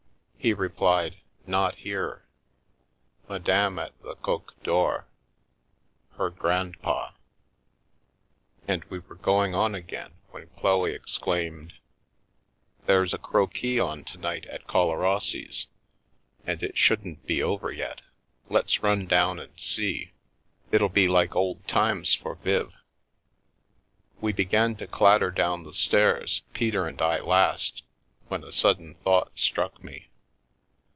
[0.43, 2.23] He replied," Not here.
[3.29, 5.05] Madame at the Coq d'Or—
[6.17, 7.11] her grandpa,"
[8.67, 11.73] and we were going on again when Chloe exclaimed:"
[12.87, 15.67] There's a' croquis' on to night at Collarossi's,
[16.43, 18.01] and it shouldn't be over yet.
[18.49, 20.11] Let's run down and see;
[20.71, 22.73] it'll be like old times for Viv."
[24.19, 27.83] We began to clatter down the stairs, Peter and I last,
[28.27, 30.07] when a sudden thought struck me.